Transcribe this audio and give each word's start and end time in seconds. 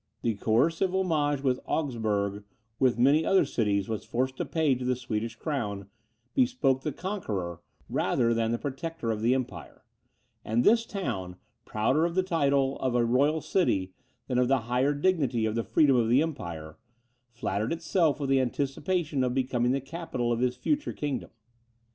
The 0.23 0.33
coercive 0.33 0.95
homage 0.95 1.41
which 1.41 1.59
Augsburg, 1.67 2.43
with 2.79 2.97
many 2.97 3.23
other 3.23 3.45
cities, 3.45 3.87
was 3.87 4.03
forced 4.03 4.35
to 4.37 4.45
pay 4.45 4.73
to 4.73 4.83
the 4.83 4.95
Swedish 4.95 5.35
crown, 5.35 5.89
bespoke 6.33 6.81
the 6.81 6.91
conqueror, 6.91 7.61
rather 7.87 8.33
than 8.33 8.51
the 8.51 8.57
protector 8.57 9.11
of 9.11 9.21
the 9.21 9.35
empire; 9.35 9.83
and 10.43 10.63
this 10.63 10.87
town, 10.87 11.35
prouder 11.65 12.03
of 12.03 12.15
the 12.15 12.23
title 12.23 12.79
of 12.79 12.95
a 12.95 13.05
royal 13.05 13.41
city, 13.41 13.93
than 14.25 14.39
of 14.39 14.47
the 14.47 14.61
higher 14.61 14.95
dignity 14.95 15.45
of 15.45 15.53
the 15.53 15.63
freedom 15.63 15.95
of 15.95 16.09
the 16.09 16.23
empire, 16.23 16.79
flattered 17.31 17.71
itself 17.71 18.19
with 18.19 18.31
the 18.31 18.41
anticipation 18.41 19.23
of 19.23 19.35
becoming 19.35 19.71
the 19.71 19.79
capital 19.79 20.31
of 20.31 20.39
his 20.39 20.55
future 20.57 20.93
kingdom. 20.93 21.29